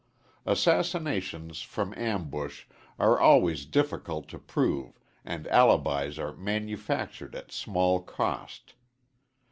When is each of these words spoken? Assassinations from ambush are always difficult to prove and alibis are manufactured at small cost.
Assassinations 0.47 1.61
from 1.61 1.93
ambush 1.95 2.65
are 2.97 3.19
always 3.19 3.67
difficult 3.67 4.27
to 4.29 4.39
prove 4.39 4.99
and 5.23 5.45
alibis 5.49 6.17
are 6.17 6.35
manufactured 6.35 7.35
at 7.35 7.51
small 7.51 8.01
cost. 8.01 8.73